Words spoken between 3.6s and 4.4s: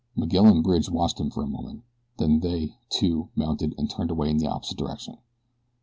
and turned away in